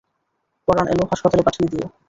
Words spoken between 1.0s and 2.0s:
হাসপাতালে পাঠিয়ে দিও।